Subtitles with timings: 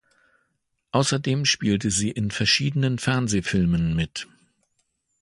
[0.93, 4.27] Außerdem spielte sie in verschiedenen Fernsehfilmen mit.